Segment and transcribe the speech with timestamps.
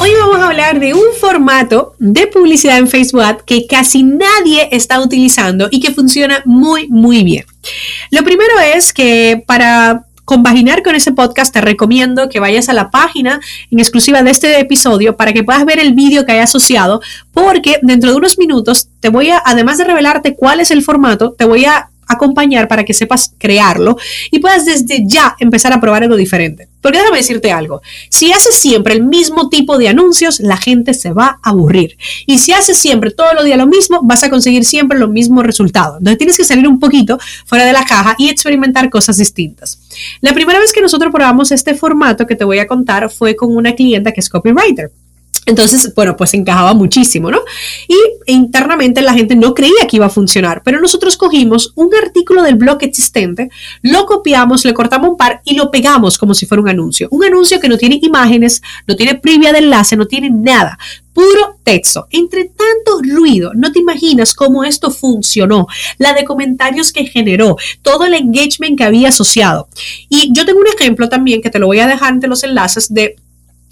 [0.00, 5.00] Hoy vamos a hablar de un formato de publicidad en Facebook que casi nadie está
[5.00, 7.44] utilizando y que funciona muy, muy bien.
[8.10, 12.90] Lo primero es que para compaginar con ese podcast, te recomiendo que vayas a la
[12.90, 13.40] página
[13.70, 17.00] en exclusiva de este episodio para que puedas ver el vídeo que hay asociado,
[17.32, 21.32] porque dentro de unos minutos te voy a, además de revelarte cuál es el formato,
[21.32, 23.96] te voy a acompañar para que sepas crearlo
[24.30, 26.68] y puedas desde ya empezar a probar algo diferente.
[26.80, 27.80] Porque déjame decirte algo,
[28.10, 31.96] si haces siempre el mismo tipo de anuncios, la gente se va a aburrir.
[32.26, 35.46] Y si haces siempre todos los días lo mismo, vas a conseguir siempre los mismos
[35.46, 35.96] resultados.
[35.98, 39.80] Entonces tienes que salir un poquito fuera de la caja y experimentar cosas distintas.
[40.20, 43.56] La primera vez que nosotros probamos este formato que te voy a contar fue con
[43.56, 44.92] una clienta que es copywriter.
[45.46, 47.40] Entonces, bueno, pues encajaba muchísimo, ¿no?
[47.86, 52.42] Y internamente la gente no creía que iba a funcionar, pero nosotros cogimos un artículo
[52.42, 53.50] del blog existente,
[53.82, 57.08] lo copiamos, le cortamos un par y lo pegamos como si fuera un anuncio.
[57.10, 60.78] Un anuncio que no tiene imágenes, no tiene previa de enlace, no tiene nada.
[61.12, 62.08] Puro texto.
[62.10, 68.04] Entre tanto ruido, no te imaginas cómo esto funcionó, la de comentarios que generó, todo
[68.06, 69.68] el engagement que había asociado.
[70.08, 72.92] Y yo tengo un ejemplo también que te lo voy a dejar entre los enlaces
[72.92, 73.16] de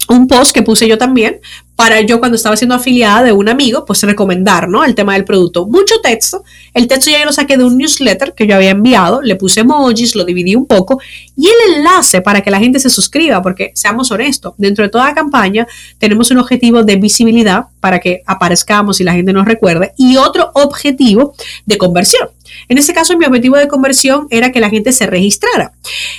[0.09, 1.39] un post que puse yo también
[1.75, 4.83] para yo cuando estaba siendo afiliada de un amigo, pues recomendar, ¿no?
[4.83, 5.65] El tema del producto.
[5.65, 6.43] Mucho texto.
[6.73, 9.61] El texto ya yo lo saqué de un newsletter que yo había enviado, le puse
[9.61, 11.01] emojis, lo dividí un poco
[11.35, 15.13] y el enlace para que la gente se suscriba, porque seamos honestos, dentro de toda
[15.15, 20.17] campaña tenemos un objetivo de visibilidad para que aparezcamos y la gente nos recuerde y
[20.17, 21.33] otro objetivo
[21.65, 22.29] de conversión.
[22.67, 25.73] En este caso, mi objetivo de conversión era que la gente se registrara.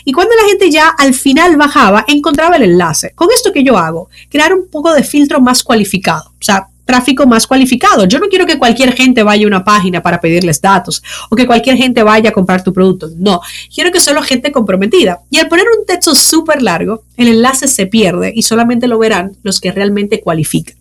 [0.05, 3.13] Y cuando la gente ya al final bajaba, encontraba el enlace.
[3.15, 6.31] Con esto que yo hago, crear un poco de filtro más cualificado.
[6.31, 8.05] O sea, tráfico más cualificado.
[8.07, 11.47] Yo no quiero que cualquier gente vaya a una página para pedirles datos o que
[11.47, 13.11] cualquier gente vaya a comprar tu producto.
[13.17, 13.41] No,
[13.75, 15.21] quiero que solo gente comprometida.
[15.31, 19.37] Y al poner un texto súper largo, el enlace se pierde y solamente lo verán
[19.43, 20.77] los que realmente cualifican.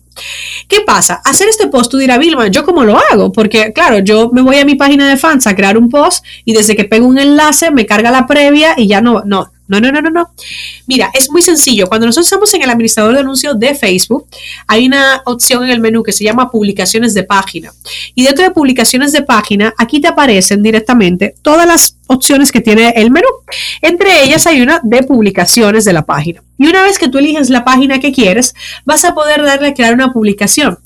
[0.68, 1.20] ¿Qué pasa?
[1.24, 3.32] Hacer este post, tú dirás, Vilma, ¿yo cómo lo hago?
[3.32, 6.52] Porque, claro, yo me voy a mi página de fans a crear un post y
[6.52, 9.90] desde que pego un enlace me carga la previa y ya no, no, no, no,
[9.90, 10.30] no, no, no.
[10.86, 11.86] Mira, es muy sencillo.
[11.86, 14.26] Cuando nosotros estamos en el administrador de anuncios de Facebook,
[14.66, 17.72] hay una opción en el menú que se llama publicaciones de página.
[18.14, 22.90] Y dentro de publicaciones de página, aquí te aparecen directamente todas las opciones que tiene
[22.96, 23.28] el menú.
[23.80, 26.42] Entre ellas hay una de publicaciones de la página.
[26.56, 28.54] Y una vez que tú eliges la página que quieres,
[28.84, 30.78] vas a poder darle a crear una publicación.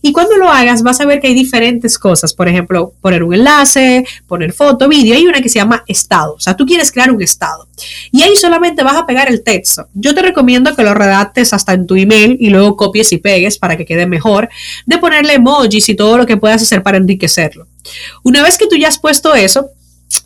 [0.00, 2.32] Y cuando lo hagas, vas a ver que hay diferentes cosas.
[2.32, 5.16] Por ejemplo, poner un enlace, poner foto, vídeo.
[5.16, 6.34] Hay una que se llama estado.
[6.34, 7.66] O sea, tú quieres crear un estado.
[8.12, 9.88] Y ahí solamente vas a pegar el texto.
[9.94, 13.58] Yo te recomiendo que lo redactes hasta en tu email y luego copies y pegues
[13.58, 14.48] para que quede mejor.
[14.86, 17.66] De ponerle emojis y todo lo que puedas hacer para enriquecerlo.
[18.22, 19.70] Una vez que tú ya has puesto eso,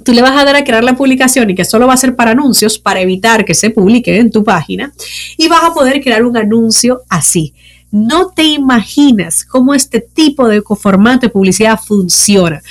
[0.04, 2.16] tú le vas a dar a crear la publicación y que solo va a ser
[2.16, 4.92] para anuncios para evitar que se publique en tu página
[5.36, 7.54] y vas a poder crear un anuncio así.
[7.90, 12.62] No te imaginas cómo este tipo de formato de publicidad funciona.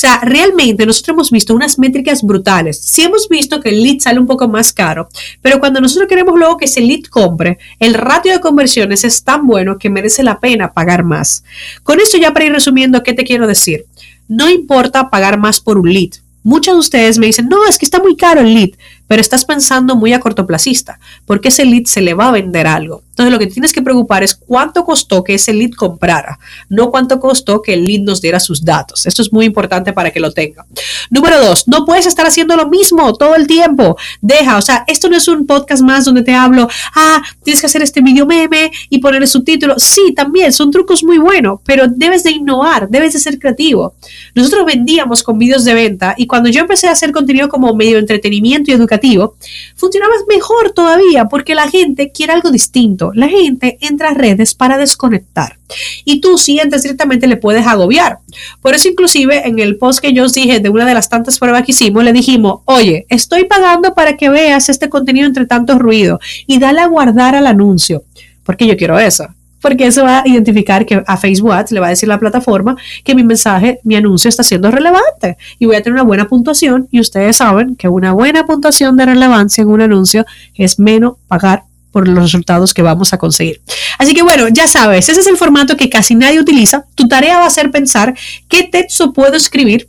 [0.00, 2.80] sea, realmente nosotros hemos visto unas métricas brutales.
[2.80, 5.10] Sí hemos visto que el lead sale un poco más caro,
[5.42, 9.46] pero cuando nosotros queremos luego que ese lead compre, el ratio de conversiones es tan
[9.46, 11.44] bueno que merece la pena pagar más.
[11.82, 13.84] Con esto ya para ir resumiendo, ¿qué te quiero decir?
[14.26, 16.19] No importa pagar más por un lead.
[16.42, 18.70] Muchos de ustedes me dicen, no, es que está muy caro el lead,
[19.06, 23.02] pero estás pensando muy a cortoplacista, porque ese lead se le va a vender algo.
[23.20, 26.38] Entonces lo que tienes que preocupar es cuánto costó que ese lead comprara,
[26.70, 29.04] no cuánto costó que el lead nos diera sus datos.
[29.04, 30.64] Esto es muy importante para que lo tenga.
[31.10, 33.98] Número dos, no puedes estar haciendo lo mismo todo el tiempo.
[34.22, 37.66] Deja, o sea, esto no es un podcast más donde te hablo, ah, tienes que
[37.66, 39.74] hacer este video meme y poner el subtítulo.
[39.76, 43.96] Sí, también son trucos muy buenos, pero debes de innovar, debes de ser creativo.
[44.34, 47.98] Nosotros vendíamos con vídeos de venta y cuando yo empecé a hacer contenido como medio
[47.98, 49.36] entretenimiento y educativo,
[49.76, 54.78] funcionaba mejor todavía porque la gente quiere algo distinto la gente entra a redes para
[54.78, 55.58] desconectar.
[56.04, 58.18] Y tú si entras directamente le puedes agobiar.
[58.60, 61.38] Por eso inclusive en el post que yo os dije de una de las tantas
[61.38, 65.78] pruebas que hicimos, le dijimos, oye, estoy pagando para que veas este contenido entre tanto
[65.78, 68.04] ruido y dale a guardar al anuncio,
[68.44, 69.28] porque yo quiero eso
[69.60, 73.14] porque eso va a identificar que a Facebook le va a decir la plataforma que
[73.14, 76.88] mi mensaje, mi anuncio está siendo relevante y voy a tener una buena puntuación.
[76.90, 80.24] Y ustedes saben que una buena puntuación de relevancia en un anuncio
[80.54, 83.60] es menos pagar por los resultados que vamos a conseguir.
[83.98, 86.84] Así que bueno, ya sabes, ese es el formato que casi nadie utiliza.
[86.94, 88.14] Tu tarea va a ser pensar
[88.48, 89.88] qué texto puedo escribir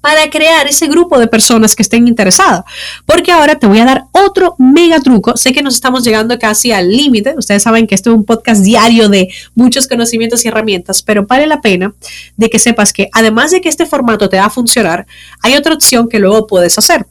[0.00, 2.64] para crear ese grupo de personas que estén interesadas.
[3.04, 5.36] Porque ahora te voy a dar otro mega truco.
[5.36, 7.34] Sé que nos estamos llegando casi al límite.
[7.36, 11.46] Ustedes saben que esto es un podcast diario de muchos conocimientos y herramientas, pero vale
[11.46, 11.92] la pena
[12.36, 15.06] de que sepas que además de que este formato te va a funcionar,
[15.42, 17.06] hay otra opción que luego puedes hacer.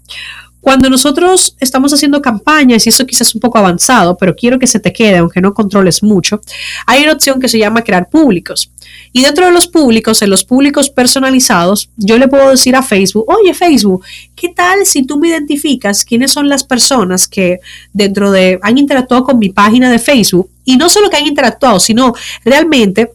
[0.61, 4.67] Cuando nosotros estamos haciendo campañas, y eso quizás es un poco avanzado, pero quiero que
[4.67, 6.41] se te quede, aunque no controles mucho,
[6.85, 8.71] hay una opción que se llama crear públicos.
[9.13, 13.25] Y dentro de los públicos, en los públicos personalizados, yo le puedo decir a Facebook,
[13.27, 14.03] oye Facebook,
[14.35, 17.59] ¿qué tal si tú me identificas quiénes son las personas que
[17.93, 20.49] dentro de, han interactuado con mi página de Facebook?
[20.65, 22.13] Y no solo que han interactuado, sino
[22.43, 23.11] realmente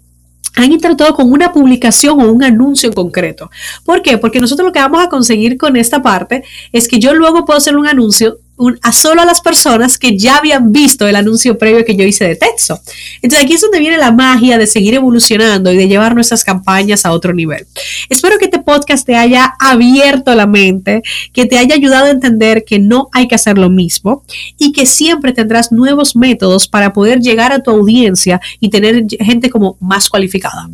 [0.55, 3.51] han interactuado con una publicación o un anuncio en concreto.
[3.85, 4.19] ¿Por qué?
[4.19, 7.59] Porque nosotros lo que vamos a conseguir con esta parte es que yo luego puedo
[7.59, 8.39] hacer un anuncio
[8.83, 12.27] a solo a las personas que ya habían visto el anuncio previo que yo hice
[12.27, 12.79] de texto.
[13.21, 17.05] Entonces aquí es donde viene la magia de seguir evolucionando y de llevar nuestras campañas
[17.05, 17.67] a otro nivel.
[18.09, 21.03] Espero que este podcast te haya abierto la mente,
[21.33, 24.25] que te haya ayudado a entender que no hay que hacer lo mismo
[24.59, 29.51] y que siempre tendrás nuevos métodos para poder llegar a tu audiencia y tener gente
[29.51, 30.69] como más cualificada.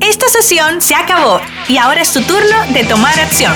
[0.00, 3.52] Esta sesión se acabó y ahora es tu turno de tomar acción.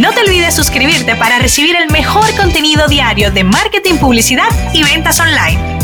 [0.00, 5.18] No te olvides suscribirte para recibir el mejor contenido diario de marketing, publicidad y ventas
[5.20, 5.75] online.